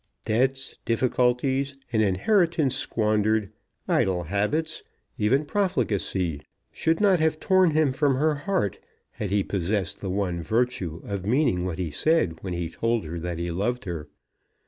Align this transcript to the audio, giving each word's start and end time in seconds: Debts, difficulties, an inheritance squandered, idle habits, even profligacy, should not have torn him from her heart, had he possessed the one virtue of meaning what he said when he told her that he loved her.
Debts, 0.25 0.77
difficulties, 0.83 1.75
an 1.93 2.01
inheritance 2.01 2.73
squandered, 2.75 3.51
idle 3.87 4.23
habits, 4.23 4.81
even 5.19 5.45
profligacy, 5.45 6.41
should 6.71 6.99
not 6.99 7.19
have 7.19 7.39
torn 7.39 7.69
him 7.69 7.93
from 7.93 8.15
her 8.15 8.33
heart, 8.33 8.79
had 9.11 9.29
he 9.29 9.43
possessed 9.43 10.01
the 10.01 10.09
one 10.09 10.41
virtue 10.41 11.01
of 11.05 11.23
meaning 11.23 11.65
what 11.65 11.77
he 11.77 11.91
said 11.91 12.41
when 12.41 12.53
he 12.53 12.67
told 12.67 13.05
her 13.05 13.19
that 13.19 13.37
he 13.37 13.51
loved 13.51 13.85
her. 13.85 14.07